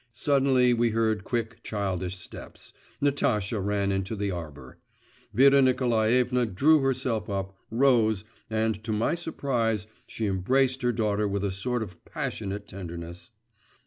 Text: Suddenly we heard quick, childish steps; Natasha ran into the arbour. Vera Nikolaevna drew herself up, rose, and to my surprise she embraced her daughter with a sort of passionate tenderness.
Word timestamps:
Suddenly 0.13 0.73
we 0.73 0.89
heard 0.89 1.23
quick, 1.23 1.61
childish 1.61 2.17
steps; 2.17 2.73
Natasha 3.01 3.59
ran 3.59 3.91
into 3.91 4.15
the 4.15 4.31
arbour. 4.31 4.79
Vera 5.31 5.61
Nikolaevna 5.61 6.47
drew 6.47 6.79
herself 6.79 7.29
up, 7.29 7.55
rose, 7.69 8.23
and 8.49 8.83
to 8.83 8.91
my 8.93 9.13
surprise 9.13 9.85
she 10.07 10.25
embraced 10.25 10.81
her 10.81 10.91
daughter 10.91 11.27
with 11.27 11.43
a 11.43 11.51
sort 11.51 11.83
of 11.83 12.03
passionate 12.03 12.67
tenderness. 12.67 13.29